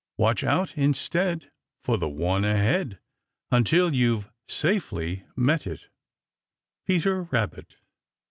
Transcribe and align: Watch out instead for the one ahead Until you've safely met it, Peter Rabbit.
Watch 0.17 0.43
out 0.43 0.75
instead 0.75 1.51
for 1.83 1.95
the 1.95 2.09
one 2.09 2.43
ahead 2.43 2.97
Until 3.51 3.93
you've 3.93 4.31
safely 4.47 5.25
met 5.35 5.67
it, 5.67 5.89
Peter 6.87 7.21
Rabbit. 7.29 7.75